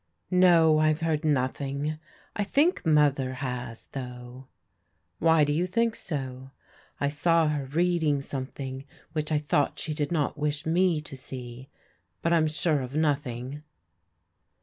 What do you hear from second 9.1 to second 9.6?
which I